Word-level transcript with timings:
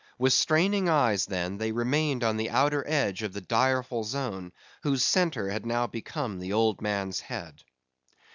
With 0.17 0.33
straining 0.33 0.89
eyes, 0.89 1.27
then, 1.27 1.59
they 1.59 1.71
remained 1.71 2.23
on 2.23 2.37
the 2.37 2.49
outer 2.49 2.83
edge 2.87 3.21
of 3.21 3.33
the 3.33 3.41
direful 3.41 4.03
zone, 4.03 4.51
whose 4.81 5.03
centre 5.03 5.51
had 5.51 5.63
now 5.63 5.85
become 5.85 6.39
the 6.39 6.53
old 6.53 6.81
man's 6.81 7.19
head. 7.19 7.61